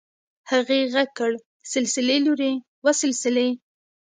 هغې 0.51 0.79
غږ 0.93 1.09
کړ 1.19 1.31
سلسلې 1.73 2.17
لورې 2.25 2.51
وه 2.83 2.91
سلسلې. 3.01 3.49